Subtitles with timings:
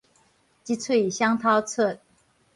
[0.03, 0.03] 一喙
[1.11, 1.99] 雙頭出